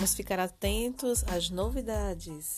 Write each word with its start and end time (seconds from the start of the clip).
Vamos 0.00 0.14
ficar 0.14 0.40
atentos 0.40 1.22
às 1.24 1.50
novidades. 1.50 2.56